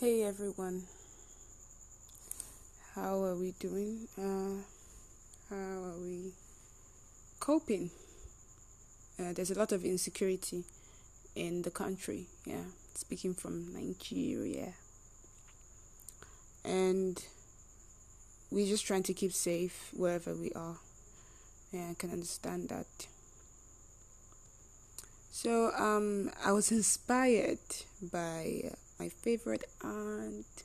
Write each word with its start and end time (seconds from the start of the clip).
Hey 0.00 0.22
everyone, 0.22 0.84
how 2.94 3.20
are 3.24 3.34
we 3.34 3.50
doing? 3.58 4.06
Uh, 4.16 4.62
how 5.50 5.56
are 5.56 5.98
we 6.00 6.34
coping? 7.40 7.90
Uh, 9.18 9.32
there's 9.32 9.50
a 9.50 9.58
lot 9.58 9.72
of 9.72 9.84
insecurity 9.84 10.62
in 11.34 11.62
the 11.62 11.72
country, 11.72 12.28
yeah, 12.46 12.62
speaking 12.94 13.34
from 13.34 13.74
Nigeria. 13.74 14.74
And 16.64 17.20
we're 18.52 18.68
just 18.68 18.86
trying 18.86 19.02
to 19.02 19.12
keep 19.12 19.32
safe 19.32 19.90
wherever 19.96 20.32
we 20.32 20.52
are. 20.52 20.76
Yeah, 21.72 21.88
I 21.90 21.94
can 21.94 22.12
understand 22.12 22.68
that. 22.68 23.08
So, 25.32 25.72
um, 25.76 26.30
I 26.44 26.52
was 26.52 26.70
inspired 26.80 27.58
by 28.12 28.70
my 28.98 29.08
favorite 29.08 29.64
aunt, 29.82 30.62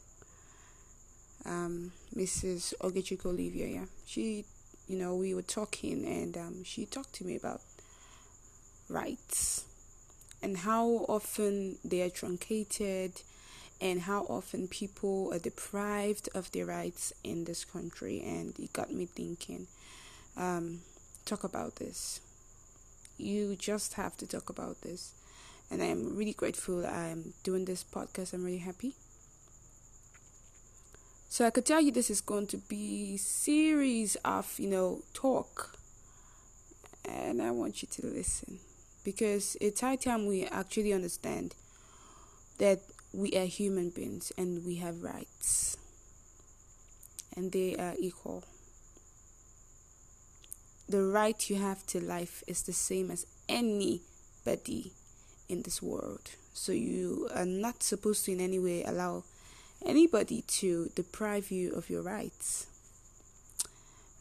um, 1.45 1.91
Mrs. 2.15 2.73
Ogechiko 2.81 3.27
Olivia. 3.27 3.67
Yeah, 3.67 3.85
she, 4.05 4.45
you 4.87 4.97
know, 4.97 5.15
we 5.15 5.33
were 5.33 5.41
talking, 5.41 6.05
and 6.05 6.37
um, 6.37 6.63
she 6.63 6.85
talked 6.85 7.13
to 7.15 7.25
me 7.25 7.35
about 7.35 7.61
rights 8.89 9.65
and 10.41 10.57
how 10.57 11.05
often 11.07 11.77
they 11.83 12.01
are 12.01 12.09
truncated 12.09 13.21
and 13.81 14.01
how 14.01 14.23
often 14.23 14.67
people 14.67 15.33
are 15.33 15.39
deprived 15.39 16.29
of 16.35 16.51
their 16.51 16.65
rights 16.65 17.13
in 17.23 17.45
this 17.45 17.63
country 17.65 18.21
and 18.21 18.59
it 18.59 18.71
got 18.73 18.91
me 18.91 19.05
thinking 19.05 19.67
um, 20.37 20.79
talk 21.25 21.43
about 21.43 21.77
this 21.77 22.19
you 23.17 23.55
just 23.55 23.93
have 23.93 24.17
to 24.17 24.27
talk 24.27 24.49
about 24.49 24.81
this 24.81 25.13
and 25.69 25.81
I'm 25.81 26.15
really 26.15 26.33
grateful 26.33 26.85
I'm 26.85 27.33
doing 27.43 27.65
this 27.65 27.83
podcast. 27.83 28.33
I'm 28.33 28.43
really 28.43 28.59
happy. 28.59 28.95
So 31.29 31.47
I 31.47 31.49
could 31.49 31.65
tell 31.65 31.81
you 31.81 31.91
this 31.91 32.11
is 32.11 32.21
going 32.21 32.45
to 32.47 32.57
be 32.57 33.17
series 33.17 34.15
of, 34.17 34.53
you 34.59 34.69
know, 34.69 35.01
talk. 35.13 35.75
And 37.09 37.41
I 37.41 37.49
want 37.49 37.81
you 37.81 37.87
to 37.91 38.05
listen 38.05 38.59
because 39.03 39.57
it's 39.59 39.81
high 39.81 39.95
time 39.95 40.27
we 40.27 40.45
actually 40.45 40.93
understand 40.93 41.55
that 42.59 42.81
we 43.11 43.31
are 43.33 43.45
human 43.45 43.89
beings 43.89 44.31
and 44.37 44.63
we 44.63 44.75
have 44.75 45.01
rights. 45.01 45.75
And 47.35 47.51
they 47.51 47.75
are 47.77 47.95
equal. 47.99 48.43
The 50.87 51.01
right 51.01 51.49
you 51.49 51.55
have 51.55 51.83
to 51.87 51.99
life 51.99 52.43
is 52.45 52.61
the 52.61 52.73
same 52.73 53.09
as 53.09 53.25
anybody 53.49 54.91
in 55.49 55.63
this 55.63 55.81
world. 55.81 56.31
So 56.53 56.71
you 56.71 57.29
are 57.33 57.45
not 57.45 57.83
supposed 57.83 58.25
to 58.25 58.31
in 58.31 58.39
any 58.39 58.59
way 58.59 58.83
allow 58.83 59.23
anybody 59.85 60.43
to 60.47 60.89
deprive 60.95 61.51
you 61.51 61.73
of 61.73 61.89
your 61.89 62.01
rights. 62.01 62.67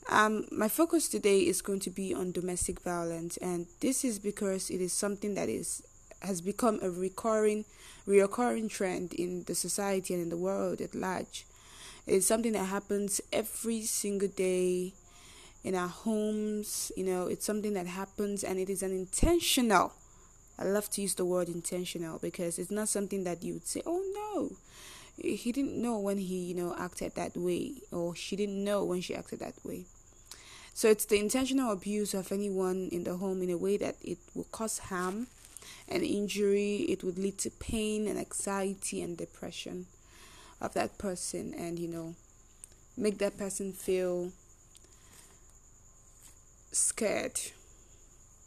Um, 0.08 0.46
my 0.50 0.68
focus 0.68 1.08
today 1.08 1.40
is 1.40 1.62
going 1.62 1.80
to 1.80 1.90
be 1.90 2.12
on 2.12 2.32
domestic 2.32 2.80
violence, 2.80 3.36
and 3.36 3.66
this 3.80 4.04
is 4.04 4.18
because 4.18 4.68
it 4.68 4.80
is 4.80 4.92
something 4.92 5.34
that 5.34 5.48
is 5.48 5.82
has 6.22 6.40
become 6.40 6.78
a 6.82 6.90
recurring, 6.90 7.64
reoccurring 8.06 8.70
trend 8.70 9.12
in 9.14 9.42
the 9.44 9.54
society 9.54 10.14
and 10.14 10.22
in 10.22 10.28
the 10.28 10.36
world 10.36 10.80
at 10.80 10.94
large. 10.94 11.44
It's 12.06 12.26
something 12.26 12.52
that 12.52 12.66
happens 12.66 13.20
every 13.32 13.82
single 13.82 14.28
day 14.28 14.92
in 15.64 15.74
our 15.74 15.88
homes. 15.88 16.92
You 16.96 17.04
know, 17.04 17.26
it's 17.26 17.44
something 17.44 17.74
that 17.74 17.86
happens, 17.86 18.44
and 18.44 18.58
it 18.58 18.70
is 18.70 18.82
an 18.82 18.92
intentional 18.92 19.92
I 20.62 20.64
love 20.64 20.88
to 20.90 21.02
use 21.02 21.14
the 21.14 21.24
word 21.24 21.48
intentional 21.48 22.20
because 22.20 22.56
it's 22.56 22.70
not 22.70 22.88
something 22.88 23.24
that 23.24 23.42
you 23.42 23.54
would 23.54 23.66
say, 23.66 23.82
oh 23.84 24.00
no, 24.14 24.56
he 25.16 25.50
didn't 25.50 25.80
know 25.82 25.98
when 25.98 26.18
he, 26.18 26.36
you 26.36 26.54
know, 26.54 26.72
acted 26.78 27.16
that 27.16 27.36
way, 27.36 27.82
or 27.90 28.14
she 28.14 28.36
didn't 28.36 28.62
know 28.62 28.84
when 28.84 29.00
she 29.00 29.12
acted 29.12 29.40
that 29.40 29.54
way. 29.64 29.86
So 30.72 30.88
it's 30.88 31.04
the 31.04 31.18
intentional 31.18 31.72
abuse 31.72 32.14
of 32.14 32.30
anyone 32.30 32.90
in 32.92 33.02
the 33.02 33.16
home 33.16 33.42
in 33.42 33.50
a 33.50 33.56
way 33.56 33.76
that 33.78 33.96
it 34.02 34.18
will 34.34 34.46
cause 34.52 34.78
harm 34.78 35.26
and 35.88 36.04
injury, 36.04 36.86
it 36.88 37.02
would 37.02 37.18
lead 37.18 37.38
to 37.38 37.50
pain 37.50 38.06
and 38.06 38.16
anxiety 38.16 39.02
and 39.02 39.18
depression 39.18 39.86
of 40.60 40.74
that 40.74 40.96
person, 40.96 41.54
and 41.54 41.76
you 41.76 41.88
know, 41.88 42.14
make 42.96 43.18
that 43.18 43.36
person 43.36 43.72
feel 43.72 44.30
scared. 46.70 47.40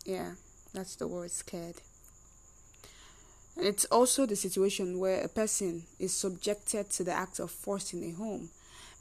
Yeah, 0.05 0.35
that's 0.73 0.95
the 0.95 1.09
word 1.09 1.31
scared. 1.31 1.81
It's 3.57 3.85
also 3.85 4.25
the 4.25 4.35
situation 4.35 4.99
where 4.99 5.21
a 5.21 5.29
person 5.29 5.83
is 5.97 6.13
subjected 6.13 6.89
to 6.91 7.03
the 7.03 7.13
act 7.13 7.39
of 7.39 7.51
force 7.51 7.93
in 7.93 8.03
a 8.03 8.11
home. 8.11 8.49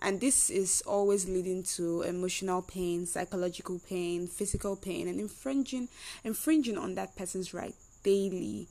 And 0.00 0.20
this 0.20 0.50
is 0.50 0.82
always 0.86 1.28
leading 1.28 1.62
to 1.74 2.02
emotional 2.02 2.62
pain, 2.62 3.06
psychological 3.06 3.80
pain, 3.88 4.26
physical 4.26 4.76
pain, 4.76 5.08
and 5.08 5.18
infringing 5.18 5.88
infringing 6.22 6.76
on 6.76 6.94
that 6.94 7.16
person's 7.16 7.54
right 7.54 7.74
daily, 8.02 8.68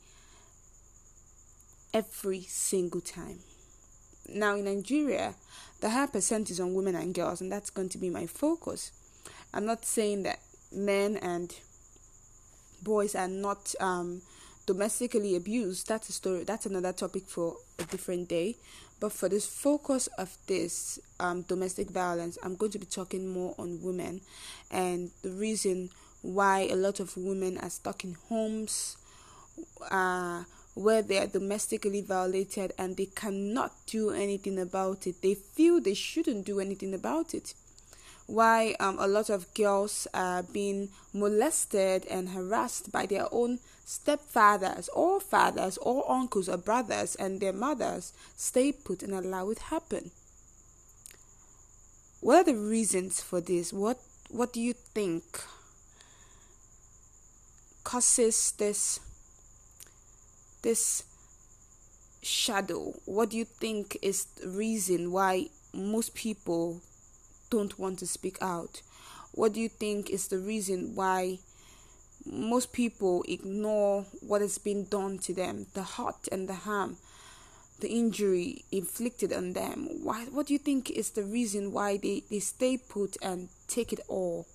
every 1.94 2.42
single 2.42 3.02
time. 3.02 3.40
Now 4.30 4.56
in 4.56 4.66
Nigeria, 4.66 5.36
the 5.82 5.90
high 5.90 6.06
percent 6.08 6.50
is 6.50 6.60
on 6.60 6.74
women 6.76 6.96
and 6.96 7.14
girls, 7.14 7.42
and 7.42 7.52
that's 7.52 7.70
going 7.70 7.90
to 7.90 7.98
be 7.98 8.10
my 8.10 8.26
focus. 8.26 8.92
I'm 9.54 9.66
not 9.66 9.86
saying 9.86 10.24
that 10.24 10.40
men 10.72 11.18
and 11.18 11.54
boys 12.84 13.16
are 13.16 13.28
not 13.28 13.74
um, 13.80 14.22
domestically 14.66 15.36
abused 15.36 15.88
that's 15.88 16.10
a 16.10 16.14
story 16.14 16.44
that's 16.44 16.66
another 16.66 16.94
topic 16.94 17.24
for 17.28 17.58
a 17.80 17.84
different 17.84 18.30
day. 18.30 18.56
But 19.00 19.12
for 19.12 19.28
this 19.28 19.46
focus 19.46 20.08
of 20.18 20.38
this 20.48 20.98
um, 21.20 21.42
domestic 21.42 21.90
violence 21.90 22.38
i'm 22.42 22.56
going 22.56 22.72
to 22.72 22.80
be 22.80 22.86
talking 22.86 23.28
more 23.28 23.54
on 23.60 23.82
women 23.82 24.22
and 24.72 25.12
the 25.24 25.32
reason 25.32 25.90
why 26.22 26.70
a 26.72 26.76
lot 26.76 27.02
of 27.02 27.18
women 27.18 27.58
are 27.58 27.70
stuck 27.70 28.06
in 28.06 28.16
homes 28.30 28.96
uh, 29.92 30.44
where 30.74 31.02
they 31.02 31.18
are 31.20 31.28
domestically 31.28 32.02
violated 32.02 32.74
and 32.80 32.98
they 32.98 33.06
cannot 33.06 33.74
do 33.86 34.10
anything 34.10 34.58
about 34.58 35.06
it. 35.06 35.22
They 35.22 35.36
feel 35.36 35.80
they 35.80 35.94
shouldn't 35.94 36.46
do 36.46 36.60
anything 36.60 36.94
about 36.94 37.34
it 37.34 37.54
why 38.28 38.76
um, 38.80 38.98
a 39.00 39.08
lot 39.08 39.30
of 39.30 39.54
girls 39.54 40.08
are 40.14 40.44
being 40.44 40.90
molested 41.14 42.06
and 42.08 42.30
harassed 42.30 42.92
by 42.92 43.06
their 43.06 43.28
own 43.32 43.60
stepfathers 43.86 44.90
or 44.94 45.20
fathers 45.20 45.78
or 45.80 46.10
uncles 46.10 46.48
or 46.48 46.58
brothers 46.58 47.16
and 47.16 47.40
their 47.40 47.54
mothers 47.54 48.14
stay 48.36 48.72
put 48.72 49.04
and 49.04 49.14
allow 49.14 49.50
it 49.50 49.60
happen. 49.60 50.12
What 52.22 52.38
are 52.48 52.54
the 52.54 52.56
reasons 52.56 53.20
for 53.22 53.42
this? 53.42 53.74
What 53.74 54.00
what 54.30 54.54
do 54.54 54.62
you 54.62 54.74
think 54.74 55.24
causes 57.84 58.54
this 58.58 59.00
this 60.62 61.04
shadow? 62.22 62.94
What 63.06 63.32
do 63.32 63.38
you 63.38 63.46
think 63.46 63.98
is 64.02 64.26
the 64.40 64.48
reason 64.48 65.12
why 65.12 65.50
most 65.74 66.16
people 66.16 66.82
don't 67.54 67.78
want 67.78 68.00
to 68.00 68.08
speak 68.08 68.38
out? 68.42 68.82
What 69.32 69.54
do 69.54 69.60
you 69.60 69.70
think 69.70 70.10
is 70.10 70.28
the 70.28 70.40
reason 70.40 70.96
why 70.96 71.38
most 72.26 72.74
people 72.74 73.24
ignore 73.28 74.06
what 74.22 74.42
has 74.42 74.58
been 74.58 74.86
done 74.86 75.20
to 75.20 75.36
them, 75.36 75.68
the 75.76 75.84
hurt 75.84 76.28
and 76.32 76.50
the 76.50 76.56
harm, 76.66 76.98
the 77.80 77.90
injury 77.90 78.66
inflicted 78.72 79.32
on 79.32 79.54
them? 79.54 79.88
Why, 80.02 80.26
what 80.32 80.48
do 80.48 80.54
you 80.54 80.58
think 80.58 80.90
is 80.90 81.12
the 81.12 81.22
reason 81.22 81.72
why 81.72 81.98
they, 81.98 82.24
they 82.28 82.40
stay 82.40 82.76
put 82.76 83.18
and 83.22 83.50
take 83.68 83.94
it 83.94 84.00
all? 84.08 84.48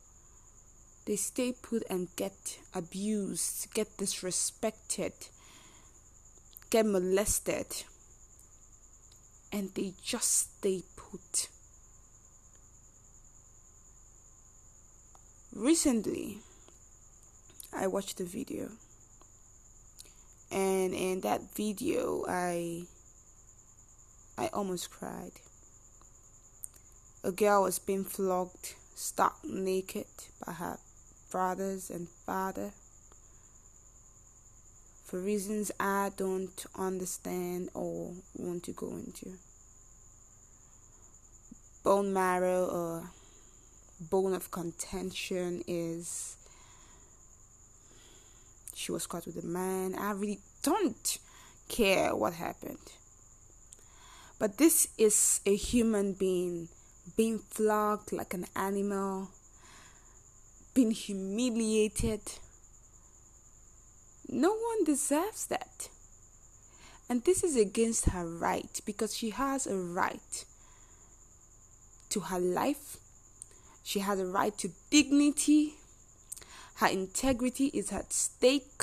They 1.06 1.14
stay 1.14 1.52
put 1.52 1.84
and 1.88 2.08
get 2.16 2.58
abused, 2.74 3.72
get 3.74 3.96
disrespected, 3.96 5.12
get 6.68 6.84
molested, 6.84 7.84
and 9.52 9.72
they 9.74 9.94
just 10.02 10.58
stay 10.58 10.82
put. 10.96 11.48
Recently 15.58 16.38
I 17.72 17.88
watched 17.88 18.20
a 18.20 18.24
video 18.24 18.68
and 20.52 20.94
in 20.94 21.20
that 21.22 21.52
video 21.56 22.24
I 22.28 22.84
I 24.38 24.50
almost 24.52 24.88
cried. 24.90 25.32
A 27.24 27.32
girl 27.32 27.64
was 27.64 27.80
being 27.80 28.04
flogged 28.04 28.76
stark 28.94 29.34
naked 29.42 30.06
by 30.46 30.52
her 30.52 30.78
brothers 31.32 31.90
and 31.90 32.08
father 32.08 32.70
for 35.06 35.18
reasons 35.18 35.72
I 35.80 36.12
don't 36.16 36.66
understand 36.76 37.70
or 37.74 38.12
want 38.36 38.62
to 38.64 38.72
go 38.72 38.90
into. 38.90 39.32
Bone 41.82 42.12
marrow 42.12 42.66
or 42.66 43.10
bone 44.00 44.34
of 44.34 44.50
contention 44.50 45.62
is 45.66 46.36
she 48.74 48.92
was 48.92 49.06
caught 49.06 49.26
with 49.26 49.42
a 49.42 49.46
man. 49.46 49.94
I 49.96 50.12
really 50.12 50.40
don't 50.62 51.18
care 51.68 52.14
what 52.14 52.34
happened. 52.34 52.78
But 54.38 54.58
this 54.58 54.88
is 54.96 55.40
a 55.44 55.54
human 55.56 56.12
being 56.12 56.68
being 57.16 57.38
flogged 57.38 58.12
like 58.12 58.34
an 58.34 58.46
animal, 58.54 59.30
being 60.74 60.90
humiliated. 60.90 62.20
No 64.28 64.50
one 64.50 64.84
deserves 64.84 65.46
that. 65.46 65.88
And 67.08 67.24
this 67.24 67.42
is 67.42 67.56
against 67.56 68.10
her 68.10 68.26
right 68.26 68.80
because 68.84 69.16
she 69.16 69.30
has 69.30 69.66
a 69.66 69.76
right 69.76 70.44
to 72.10 72.20
her 72.20 72.38
life, 72.38 72.98
she 73.88 74.00
has 74.00 74.20
a 74.20 74.26
right 74.26 74.54
to 74.58 74.68
dignity, 74.90 75.76
her 76.74 76.88
integrity 76.88 77.68
is 77.72 77.90
at 77.90 78.12
stake. 78.12 78.82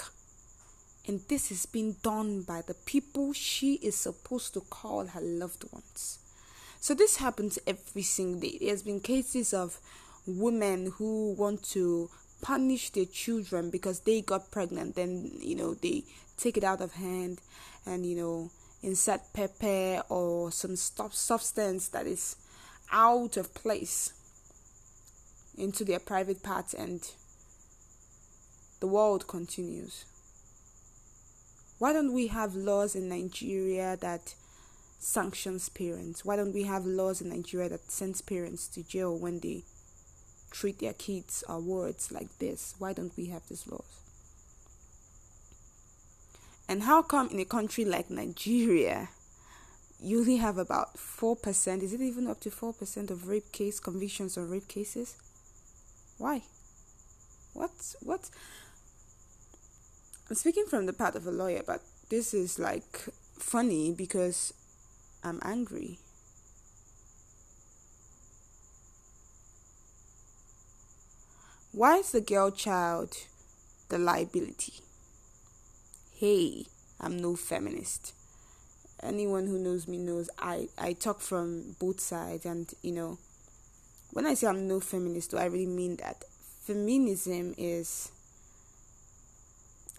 And 1.08 1.22
this 1.30 1.52
is 1.52 1.68
being 1.68 1.98
done 2.02 2.42
by 2.42 2.64
the 2.66 2.74
people 2.74 3.32
she 3.32 3.76
is 3.76 3.96
supposed 3.96 4.56
to 4.56 4.62
call 4.62 5.06
her 5.06 5.22
loved 5.22 5.72
ones. 5.72 6.18
So 6.80 6.96
this 6.96 7.18
happens 7.18 7.60
every 7.68 8.02
single 8.02 8.40
day. 8.40 8.58
There's 8.60 8.82
been 8.82 9.00
cases 9.00 9.54
of 9.54 9.78
women 10.26 10.92
who 10.98 11.34
want 11.34 11.62
to 11.74 12.10
punish 12.42 12.90
their 12.90 13.06
children 13.06 13.70
because 13.70 14.00
they 14.00 14.22
got 14.22 14.50
pregnant. 14.50 14.96
Then, 14.96 15.30
you 15.40 15.56
know, 15.56 15.76
they 15.76 16.06
take 16.36 16.58
it 16.58 16.64
out 16.64 16.82
of 16.82 16.94
hand 16.94 17.42
and, 17.86 18.08
you 18.08 18.16
know, 18.16 18.50
insert 18.82 19.22
pepper 19.34 20.02
or 20.10 20.52
some 20.52 20.76
stop 20.76 21.14
substance 21.14 21.90
that 21.90 22.08
is 22.08 22.38
out 22.92 23.38
of 23.38 23.54
place 23.54 24.12
into 25.58 25.84
their 25.86 26.00
private 26.00 26.44
parts 26.44 26.74
and 26.74 27.12
the 28.80 28.88
world 28.88 29.28
continues. 29.28 30.06
Why 31.78 31.94
don't 31.94 32.14
we 32.14 32.28
have 32.28 32.56
laws 32.56 32.96
in 32.96 33.10
Nigeria 33.10 33.98
that 33.98 34.36
sanctions 35.00 35.70
parents? 35.70 36.24
Why 36.24 36.36
don't 36.36 36.54
we 36.54 36.64
have 36.64 36.86
laws 36.86 37.22
in 37.22 37.30
Nigeria 37.30 37.70
that 37.70 37.92
sends 37.92 38.22
parents 38.22 38.68
to 38.70 38.84
jail 38.84 39.18
when 39.18 39.40
they 39.40 39.64
treat 40.52 40.80
their 40.80 40.94
kids 40.94 41.44
or 41.50 41.60
words 41.60 42.12
like 42.12 42.38
this? 42.40 42.76
Why 42.80 42.94
don't 42.94 43.16
we 43.18 43.28
have 43.28 43.48
these 43.50 43.68
laws? 43.68 44.00
And 46.68 46.84
how 46.84 47.02
come 47.02 47.30
in 47.30 47.40
a 47.40 47.46
country 47.46 47.86
like 47.86 48.10
Nigeria, 48.10 49.10
you 50.00 50.20
only 50.20 50.38
have 50.38 50.58
about 50.58 50.98
4%, 50.98 51.84
is 51.84 51.94
it 51.94 52.02
even 52.02 52.28
up 52.28 52.40
to 52.42 52.50
4% 52.50 53.12
of 53.12 53.28
rape 53.28 53.52
case 53.52 53.80
convictions 53.80 54.38
or 54.38 54.46
rape 54.46 54.68
cases? 54.68 55.16
Why? 56.18 56.44
What? 57.54 57.96
What? 58.02 58.30
I'm 60.30 60.36
speaking 60.36 60.66
from 60.68 60.86
the 60.86 60.94
part 60.94 61.16
of 61.16 61.28
a 61.28 61.32
lawyer, 61.32 61.62
but 61.66 61.82
this 62.10 62.34
is 62.34 62.58
like 62.58 63.06
funny 63.38 63.92
because 63.92 64.54
I'm 65.24 65.40
angry. 65.44 66.00
Why 71.72 71.98
is 71.98 72.12
the 72.12 72.22
girl 72.22 72.52
child 72.52 73.18
the 73.90 73.98
liability? 73.98 74.76
Hey, 76.16 76.68
I'm 77.02 77.18
no 77.18 77.36
feminist. 77.36 78.14
Anyone 79.04 79.48
who 79.48 79.60
knows 79.60 79.86
me 79.86 79.98
knows 79.98 80.30
I, 80.40 80.70
I 80.78 80.94
talk 80.94 81.20
from 81.20 81.76
both 81.78 82.00
sides, 82.00 82.46
and 82.46 82.74
you 82.82 82.94
know, 82.94 83.18
when 84.16 84.26
I 84.26 84.34
say 84.34 84.48
I'm 84.48 84.66
no 84.66 84.80
feminist, 84.80 85.32
do 85.32 85.38
I 85.38 85.44
really 85.44 85.66
mean 85.66 85.98
that? 85.98 86.24
Feminism 86.62 87.54
is 87.58 88.12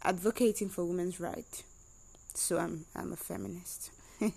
advocating 0.03 0.71
for 0.71 0.87
women's 0.87 1.21
rights. 1.21 1.65
So 2.33 2.57
I'm 2.57 2.87
I'm 2.97 3.13
a 3.13 3.17
feminist. 3.17 3.91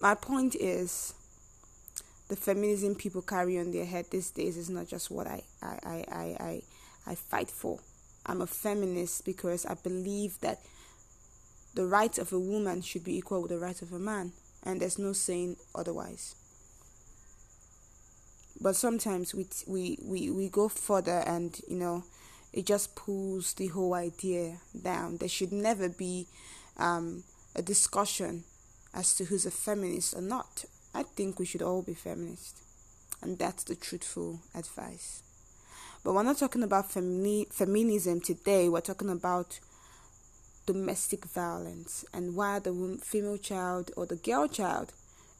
My 0.00 0.14
point 0.14 0.54
is 0.54 1.12
the 2.28 2.36
feminism 2.36 2.94
people 2.94 3.20
carry 3.20 3.58
on 3.58 3.70
their 3.70 3.84
head 3.84 4.06
these 4.10 4.30
days 4.30 4.56
is 4.56 4.70
not 4.70 4.88
just 4.88 5.10
what 5.10 5.26
I, 5.26 5.42
I, 5.62 5.78
I, 5.84 6.04
I, 6.10 6.36
I, 6.40 6.62
I 7.06 7.14
fight 7.14 7.50
for. 7.50 7.78
I'm 8.24 8.40
a 8.40 8.46
feminist 8.46 9.26
because 9.26 9.66
I 9.66 9.74
believe 9.74 10.40
that 10.40 10.60
the 11.74 11.84
rights 11.84 12.16
of 12.16 12.32
a 12.32 12.40
woman 12.40 12.80
should 12.80 13.04
be 13.04 13.18
equal 13.18 13.42
with 13.42 13.50
the 13.50 13.58
rights 13.58 13.82
of 13.82 13.92
a 13.92 13.98
man, 13.98 14.32
and 14.68 14.80
there's 14.82 14.98
no 14.98 15.14
saying 15.14 15.56
otherwise. 15.74 16.34
But 18.60 18.76
sometimes 18.76 19.34
we 19.34 19.46
we 19.66 19.98
we, 20.02 20.30
we 20.30 20.48
go 20.50 20.68
further, 20.68 21.22
and 21.26 21.58
you 21.66 21.76
know, 21.76 22.04
it 22.52 22.66
just 22.66 22.94
pulls 22.94 23.54
the 23.54 23.68
whole 23.68 23.94
idea 23.94 24.58
down. 24.80 25.16
There 25.16 25.28
should 25.28 25.52
never 25.52 25.88
be 25.88 26.26
um, 26.76 27.24
a 27.56 27.62
discussion 27.62 28.44
as 28.92 29.14
to 29.14 29.24
who's 29.24 29.46
a 29.46 29.50
feminist 29.50 30.14
or 30.14 30.20
not. 30.20 30.66
I 30.94 31.04
think 31.04 31.38
we 31.38 31.46
should 31.46 31.62
all 31.62 31.82
be 31.82 31.94
feminist, 31.94 32.58
and 33.22 33.38
that's 33.38 33.64
the 33.64 33.76
truthful 33.76 34.40
advice. 34.54 35.22
But 36.04 36.12
we're 36.12 36.24
not 36.24 36.38
talking 36.38 36.62
about 36.62 36.90
femi- 36.90 37.50
feminism 37.52 38.20
today. 38.20 38.68
We're 38.68 38.80
talking 38.82 39.10
about 39.10 39.60
domestic 40.68 41.24
violence 41.24 42.04
and 42.12 42.36
why 42.36 42.58
the 42.58 42.98
female 43.02 43.38
child 43.38 43.90
or 43.96 44.04
the 44.04 44.16
girl 44.16 44.46
child 44.46 44.92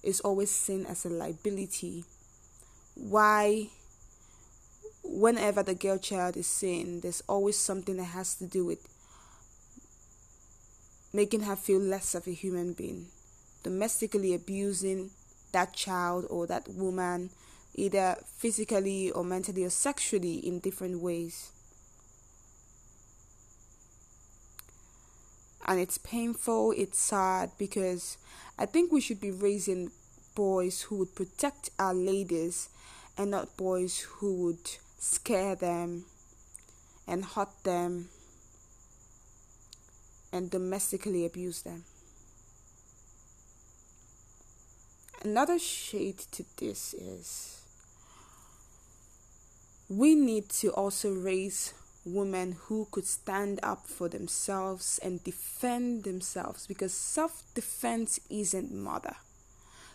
is 0.03 0.21
always 0.21 0.51
seen 0.51 0.87
as 0.87 1.05
a 1.05 1.11
liability. 1.11 2.03
Why, 2.95 3.69
whenever 5.05 5.63
the 5.63 5.75
girl 5.75 5.99
child 5.99 6.39
is 6.39 6.47
seen, 6.47 7.03
there's 7.03 7.23
always 7.29 7.59
something 7.59 7.99
that 7.99 8.05
has 8.05 8.37
to 8.37 8.47
do 8.47 8.65
with 8.65 8.89
making 11.13 11.43
her 11.43 11.57
feel 11.57 11.79
less 11.79 12.15
of 12.15 12.27
a 12.27 12.33
human 12.33 12.73
being, 12.73 13.09
domestically 13.63 14.33
abusing 14.33 15.11
that 15.53 15.75
child 15.75 16.25
or 16.31 16.47
that 16.47 16.67
woman 16.69 17.29
either 17.75 18.17
physically 18.35 19.11
or 19.11 19.25
mentally 19.25 19.63
or 19.63 19.71
sexually 19.71 20.37
in 20.37 20.59
different 20.59 21.03
ways. 21.03 21.53
And 25.69 25.79
it's 25.79 25.99
painful, 25.99 26.73
it's 26.75 26.99
sad 26.99 27.51
because 27.59 28.17
I 28.59 28.65
think 28.65 28.91
we 28.91 29.03
should 29.03 29.21
be 29.21 29.31
raising 29.31 29.91
boys 30.35 30.81
who 30.83 30.97
would 30.97 31.15
protect 31.15 31.69
our 31.79 31.93
ladies 31.93 32.71
and 33.19 33.33
not 33.33 33.55
boys 33.59 34.01
who 34.01 34.47
would 34.47 34.71
scare 34.99 35.55
them 35.55 36.07
and 37.07 37.23
hurt 37.23 37.51
them 37.65 38.09
and 40.33 40.51
domestically 40.51 41.27
abuse 41.27 41.61
them. 41.61 41.85
Another 45.23 45.59
shade 45.59 46.19
to 46.33 46.47
this 46.57 46.95
is 46.95 47.61
we 49.91 50.15
need 50.15 50.49
to 50.49 50.71
also 50.71 51.13
raise 51.13 51.75
women 52.05 52.57
who 52.67 52.87
could 52.91 53.07
stand 53.07 53.61
up 53.63 53.87
for 53.87 54.09
themselves 54.09 54.99
and 55.03 55.23
defend 55.25 56.05
themselves 56.05 56.67
because 56.67 56.93
self 56.93 57.43
defense 57.55 58.21
isn't 58.31 58.73
murder. 58.73 59.17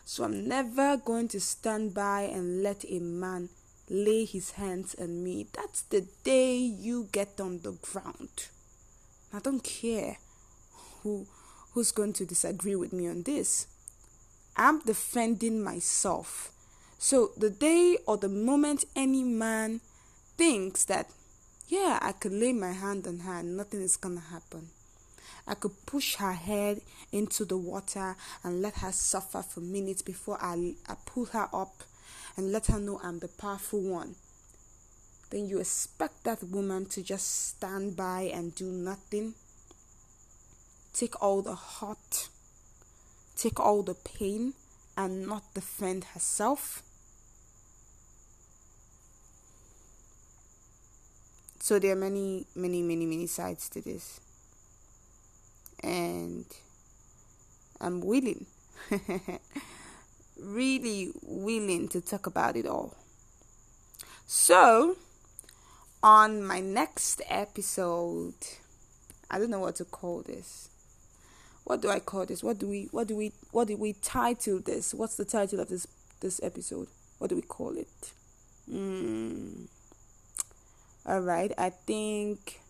So 0.05 0.23
I'm 0.23 0.47
never 0.47 0.97
going 0.97 1.29
to 1.29 1.39
stand 1.39 1.93
by 1.93 2.23
and 2.23 2.61
let 2.61 2.83
a 2.89 2.99
man 2.99 3.49
lay 3.89 4.25
his 4.25 4.51
hands 4.51 4.95
on 4.99 5.23
me. 5.23 5.47
That's 5.53 5.81
the 5.83 6.07
day 6.23 6.55
you 6.57 7.07
get 7.11 7.39
on 7.39 7.59
the 7.63 7.71
ground. 7.71 8.47
I 9.33 9.39
don't 9.39 9.63
care 9.63 10.17
who 11.01 11.27
who's 11.73 11.91
going 11.91 12.13
to 12.13 12.25
disagree 12.25 12.75
with 12.75 12.93
me 12.93 13.07
on 13.07 13.23
this. 13.23 13.67
I'm 14.55 14.79
defending 14.79 15.63
myself 15.63 16.53
so 17.03 17.31
the 17.35 17.49
day 17.49 17.97
or 18.07 18.15
the 18.15 18.29
moment 18.29 18.85
any 18.95 19.25
man 19.25 19.81
thinks 20.37 20.85
that, 20.85 21.09
yeah, 21.73 21.97
I 22.03 22.11
could 22.11 22.33
lay 22.33 22.53
my 22.53 22.71
hand 22.71 23.07
on 23.07 23.17
her 23.19 23.39
and 23.39 23.57
nothing 23.57 23.81
is 23.81 23.97
gonna 23.97 24.19
happen. 24.19 24.69
I 25.47 25.55
could 25.55 25.87
push 25.87 26.17
her 26.17 26.33
head 26.33 26.81
into 27.11 27.45
the 27.45 27.57
water 27.57 28.15
and 28.43 28.61
let 28.61 28.75
her 28.75 28.91
suffer 28.91 29.41
for 29.41 29.59
minutes 29.59 30.03
before 30.03 30.37
I, 30.39 30.75
I 30.87 30.95
pull 31.03 31.25
her 31.25 31.49
up 31.51 31.81
and 32.37 32.51
let 32.51 32.67
her 32.67 32.79
know 32.79 33.01
I'm 33.03 33.17
the 33.17 33.27
powerful 33.27 33.81
one. 33.81 34.13
Then 35.31 35.47
you 35.47 35.59
expect 35.59 36.25
that 36.25 36.43
woman 36.43 36.85
to 36.89 37.01
just 37.01 37.47
stand 37.47 37.97
by 37.97 38.29
and 38.31 38.53
do 38.53 38.65
nothing. 38.65 39.33
Take 40.93 41.19
all 41.23 41.41
the 41.41 41.55
hurt, 41.55 42.29
take 43.35 43.59
all 43.59 43.81
the 43.81 43.95
pain, 43.95 44.53
and 44.95 45.25
not 45.25 45.55
defend 45.55 46.03
herself. 46.13 46.83
So 51.63 51.79
there 51.79 51.93
are 51.93 51.95
many, 51.95 52.45
many, 52.57 52.81
many, 52.81 53.05
many 53.05 53.25
sides 53.25 53.69
to 53.69 53.79
this. 53.79 54.19
And 55.81 56.43
I'm 57.79 58.01
willing, 58.01 58.47
really 60.37 61.13
willing 61.23 61.87
to 61.87 62.01
talk 62.01 62.27
about 62.27 62.57
it 62.57 62.65
all. 62.65 62.97
So, 64.25 64.97
on 66.03 66.43
my 66.43 66.59
next 66.59 67.21
episode, 67.29 68.35
I 69.31 69.39
don't 69.39 69.49
know 69.49 69.59
what 69.61 69.77
to 69.77 69.85
call 69.85 70.21
this. 70.21 70.67
what 71.63 71.81
do 71.81 71.89
I 71.89 71.99
call 71.99 72.25
this? 72.25 72.43
What 72.43 72.59
do 72.59 72.67
we 72.67 72.89
what 72.91 73.07
do 73.07 73.15
we 73.15 73.31
what 73.51 73.69
do 73.69 73.77
we 73.77 73.93
title 73.93 74.59
this? 74.59 74.93
What's 74.93 75.15
the 75.15 75.23
title 75.23 75.61
of 75.61 75.69
this 75.69 75.87
this 76.19 76.41
episode? 76.43 76.89
What 77.19 77.29
do 77.29 77.37
we 77.37 77.41
call 77.41 77.77
it? 77.77 78.11
Mm. 78.69 79.69
All 81.05 81.19
right, 81.19 81.51
I 81.57 81.69
think 81.69 82.61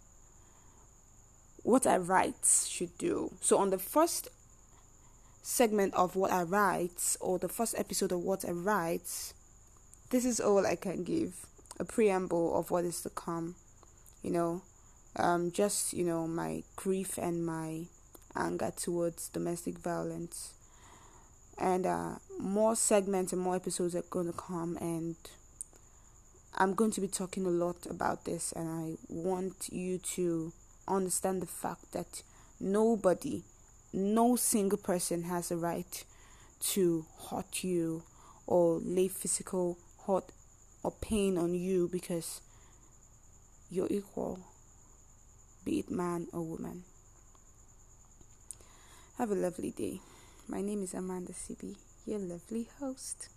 what 1.61 1.85
I 1.85 1.97
write 1.97 2.65
should 2.67 2.97
do. 2.97 3.31
So 3.41 3.57
on 3.57 3.69
the 3.69 3.77
first 3.77 4.29
segment 5.41 5.93
of 5.93 6.15
what 6.15 6.31
I 6.31 6.43
write 6.43 7.15
or 7.19 7.37
the 7.37 7.49
first 7.49 7.75
episode 7.77 8.11
of 8.11 8.19
what 8.19 8.43
I 8.47 8.51
write, 8.51 9.33
this 10.09 10.25
is 10.25 10.39
all 10.39 10.65
I 10.65 10.75
can 10.75 11.03
give. 11.03 11.45
A 11.79 11.85
preamble 11.85 12.57
of 12.57 12.69
what 12.69 12.85
is 12.85 13.01
to 13.01 13.09
come. 13.09 13.55
You 14.21 14.29
know, 14.29 14.61
um, 15.15 15.51
just 15.51 15.93
you 15.93 16.03
know 16.03 16.27
my 16.27 16.63
grief 16.75 17.17
and 17.17 17.45
my 17.45 17.85
anger 18.35 18.71
towards 18.75 19.29
domestic 19.29 19.79
violence 19.79 20.53
and 21.57 21.85
uh, 21.85 22.15
more 22.39 22.75
segments 22.75 23.33
and 23.33 23.41
more 23.41 23.55
episodes 23.55 23.95
are 23.95 24.03
going 24.09 24.27
to 24.27 24.37
come 24.37 24.77
and 24.81 25.15
i'm 26.57 26.73
going 26.73 26.91
to 26.91 27.01
be 27.01 27.07
talking 27.07 27.45
a 27.45 27.49
lot 27.49 27.85
about 27.89 28.25
this 28.25 28.51
and 28.53 28.69
i 28.69 28.97
want 29.09 29.69
you 29.71 29.97
to 29.97 30.51
understand 30.87 31.41
the 31.41 31.47
fact 31.47 31.91
that 31.91 32.23
nobody 32.59 33.43
no 33.91 34.35
single 34.35 34.77
person 34.77 35.23
has 35.23 35.51
a 35.51 35.57
right 35.57 36.03
to 36.59 37.05
hurt 37.29 37.63
you 37.63 38.03
or 38.47 38.79
lay 38.83 39.07
physical 39.07 39.77
hurt 40.07 40.31
or 40.83 40.91
pain 41.01 41.37
on 41.37 41.53
you 41.53 41.87
because 41.91 42.41
you're 43.69 43.87
equal 43.89 44.39
be 45.63 45.79
it 45.79 45.89
man 45.89 46.27
or 46.33 46.41
woman 46.41 46.83
have 49.17 49.29
a 49.31 49.35
lovely 49.35 49.69
day. 49.71 50.01
My 50.47 50.61
name 50.61 50.81
is 50.81 50.93
Amanda 50.93 51.33
Sibi, 51.33 51.77
your 52.05 52.19
lovely 52.19 52.67
host. 52.79 53.29